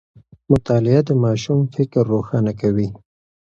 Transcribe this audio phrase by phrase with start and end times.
[0.51, 2.87] مطالعه د ماشوم فکر روښانه کوي.